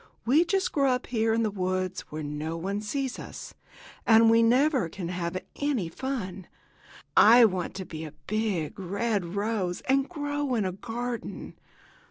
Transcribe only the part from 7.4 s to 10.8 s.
want to be a big, red rose and grow in a